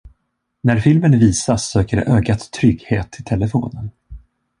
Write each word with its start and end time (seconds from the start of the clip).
När 0.61 0.79
filmen 0.79 1.19
visas 1.19 1.69
söker 1.69 1.97
ögat 1.97 2.51
trygghet 2.51 3.19
i 3.19 3.23
telefonen. 3.23 3.91